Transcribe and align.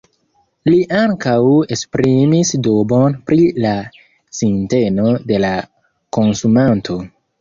Li 0.69 0.77
ankaŭ 0.99 1.35
esprimis 1.75 2.53
dubon 2.67 3.17
pri 3.27 3.39
la 3.67 3.75
sinteno 4.39 5.07
de 5.33 5.39
la 5.45 5.53
konsumanto. 6.19 6.99